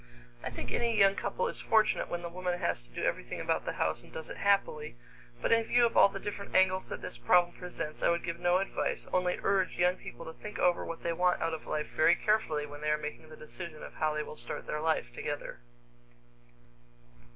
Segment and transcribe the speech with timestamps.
[0.43, 3.65] I think any young couple is fortunate when the woman has to do everything about
[3.65, 4.97] the house and does it happily,
[5.43, 8.39] but in view of all the different angles that this problem presents, I would give
[8.39, 11.91] no advice, only urge young people to think over what they want out of life
[11.95, 15.13] very carefully when they are making the decision of how they will start their life
[15.13, 15.59] together.